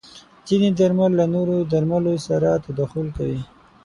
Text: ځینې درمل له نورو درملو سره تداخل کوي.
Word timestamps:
ځینې 0.47 0.69
درمل 0.79 1.11
له 1.19 1.25
نورو 1.33 1.55
درملو 1.71 2.13
سره 2.27 2.49
تداخل 2.65 3.07
کوي. 3.17 3.41